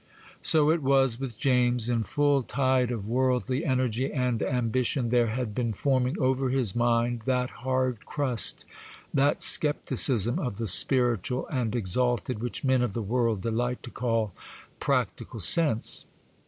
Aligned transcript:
So 0.41 0.71
it 0.71 0.81
was 0.81 1.19
with 1.19 1.37
James: 1.39 1.87
in 1.87 2.01
full 2.01 2.41
tide 2.41 2.89
of 2.89 3.07
worldly 3.07 3.63
energy 3.63 4.11
and 4.11 4.41
ambition 4.41 5.09
there 5.09 5.27
had 5.27 5.53
been 5.53 5.73
forming 5.73 6.15
over 6.19 6.49
his 6.49 6.75
mind 6.75 7.21
that 7.27 7.51
hard 7.61 8.03
crust—that 8.07 9.43
scepticism 9.43 10.39
of 10.39 10.57
the 10.57 10.65
spiritual 10.65 11.45
and 11.51 11.75
exalted 11.75 12.41
which 12.41 12.63
men 12.63 12.81
of 12.81 12.93
the 12.93 13.03
world 13.03 13.41
delight 13.41 13.83
to 13.83 13.91
call 13.91 14.33
practical 14.79 15.39
sense. 15.39 16.07